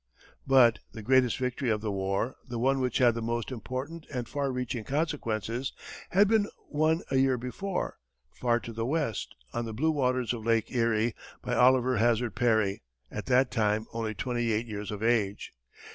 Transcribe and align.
But 0.47 0.79
the 0.93 1.03
greatest 1.03 1.37
victory 1.37 1.69
of 1.69 1.81
the 1.81 1.91
war, 1.91 2.35
the 2.47 2.57
one 2.57 2.79
which 2.79 2.97
had 2.97 3.13
the 3.13 3.21
most 3.21 3.51
important 3.51 4.07
and 4.11 4.27
far 4.27 4.49
reaching 4.51 4.83
consequences, 4.83 5.73
had 6.09 6.27
been 6.27 6.47
won 6.67 7.03
a 7.11 7.17
year 7.17 7.37
before, 7.37 7.99
far 8.31 8.59
to 8.61 8.73
the 8.73 8.83
west, 8.87 9.35
on 9.53 9.65
the 9.65 9.75
blue 9.75 9.91
waters 9.91 10.33
of 10.33 10.43
Lake 10.43 10.71
Erie, 10.73 11.13
by 11.43 11.53
Oliver 11.53 11.97
Hazard 11.97 12.33
Perry, 12.33 12.81
at 13.11 13.27
that 13.27 13.51
time 13.51 13.85
only 13.93 14.15
twenty 14.15 14.51
eight 14.51 14.65
years 14.65 14.89
of 14.89 15.03
age. 15.03 15.53